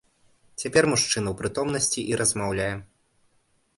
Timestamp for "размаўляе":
2.23-2.71